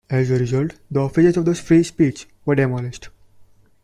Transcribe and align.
As 0.09 0.31
a 0.31 0.39
result, 0.39 0.79
the 0.89 0.99
offices 1.01 1.37
of 1.37 1.45
the 1.45 1.53
"Free 1.53 1.83
Speech" 1.83 2.27
were 2.43 2.55
demolished. 2.55 3.09